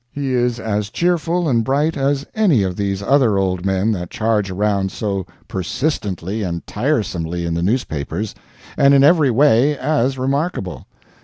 He 0.11 0.33
is 0.33 0.59
as 0.59 0.89
cheerful 0.89 1.47
and 1.47 1.63
bright 1.63 1.95
as 1.95 2.25
any 2.33 2.63
of 2.63 2.75
these 2.75 3.03
other 3.03 3.37
old 3.37 3.63
men 3.67 3.91
that 3.91 4.09
charge 4.09 4.49
around 4.49 4.91
so 4.91 5.27
persistently 5.47 6.41
and 6.41 6.65
tiresomely 6.65 7.45
in 7.45 7.53
the 7.53 7.61
newspapers, 7.61 8.33
and 8.77 8.95
in 8.95 9.03
every 9.03 9.29
way 9.29 9.77
as 9.77 10.17
remarkable. 10.17 10.87